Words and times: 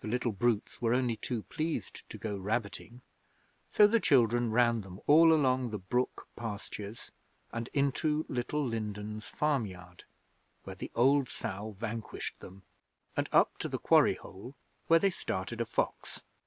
The 0.00 0.08
little 0.08 0.32
brutes 0.32 0.82
were 0.82 0.92
only 0.92 1.16
too 1.16 1.44
pleased 1.44 2.06
to 2.10 2.18
go 2.18 2.36
rabbiting, 2.36 3.00
so 3.72 3.86
the 3.86 3.98
children 3.98 4.50
ran 4.50 4.82
them 4.82 5.00
all 5.06 5.32
along 5.32 5.70
the 5.70 5.78
brook 5.78 6.28
pastures 6.36 7.10
and 7.52 7.70
into 7.72 8.26
Little 8.28 8.62
Lindens 8.66 9.24
farm 9.24 9.64
yard, 9.64 10.04
where 10.64 10.76
the 10.76 10.90
old 10.94 11.30
sow 11.30 11.74
vanquished 11.78 12.38
them 12.40 12.64
and 13.16 13.30
up 13.32 13.56
to 13.60 13.68
the 13.70 13.78
quarry 13.78 14.16
hole, 14.16 14.54
where 14.88 14.98
they 15.00 15.08
started 15.08 15.62
a 15.62 15.64
fox. 15.64 16.22